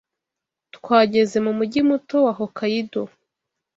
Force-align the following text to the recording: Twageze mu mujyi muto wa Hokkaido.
Twageze 0.75 1.37
mu 1.45 1.51
mujyi 1.57 1.81
muto 1.89 2.15
wa 2.25 2.33
Hokkaido. 2.39 3.03